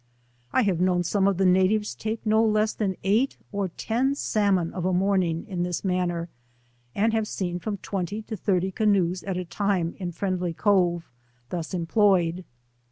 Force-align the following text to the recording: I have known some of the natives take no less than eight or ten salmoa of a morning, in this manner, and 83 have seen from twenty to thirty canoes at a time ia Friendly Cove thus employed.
I 0.51 0.63
have 0.63 0.81
known 0.81 1.03
some 1.03 1.27
of 1.27 1.37
the 1.37 1.45
natives 1.45 1.93
take 1.93 2.25
no 2.25 2.43
less 2.43 2.73
than 2.73 2.97
eight 3.03 3.37
or 3.51 3.67
ten 3.67 4.15
salmoa 4.15 4.71
of 4.73 4.83
a 4.83 4.91
morning, 4.93 5.45
in 5.47 5.61
this 5.61 5.83
manner, 5.85 6.27
and 6.95 7.11
83 7.13 7.15
have 7.17 7.27
seen 7.27 7.59
from 7.59 7.77
twenty 7.77 8.23
to 8.23 8.35
thirty 8.35 8.71
canoes 8.71 9.21
at 9.21 9.37
a 9.37 9.45
time 9.45 9.93
ia 10.01 10.11
Friendly 10.11 10.55
Cove 10.55 11.07
thus 11.51 11.75
employed. 11.75 12.45